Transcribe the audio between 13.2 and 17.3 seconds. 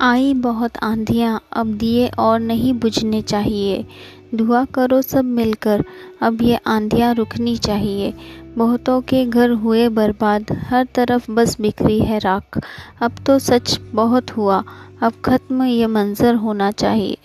तो सच बहुत हुआ, अब ख़त्म ये मंज़र होना चाहिए।